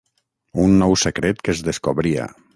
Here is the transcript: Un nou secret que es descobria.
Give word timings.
Un 0.63 0.73
nou 0.79 0.97
secret 1.03 1.45
que 1.45 1.55
es 1.57 1.63
descobria. 1.69 2.27